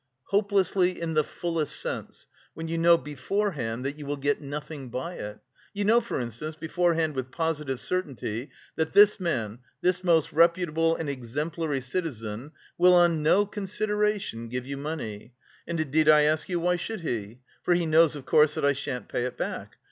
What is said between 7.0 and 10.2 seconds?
with positive certainty that this man, this